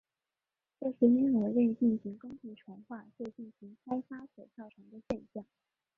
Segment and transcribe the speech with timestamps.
[0.79, 5.45] 这是因为未进行耕地重划就进行开发所造成的现象。